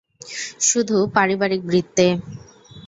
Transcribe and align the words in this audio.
শুধু 0.61 0.97
পারিবারিক 1.15 1.61
বৃত্তে। 1.65 2.05